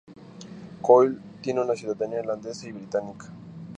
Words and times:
Coyle 0.81 1.19
tiene 1.41 1.61
una 1.61 1.75
ciudadanía 1.75 2.21
irlandesa 2.21 2.67
y 2.67 2.71
británica. 2.71 3.27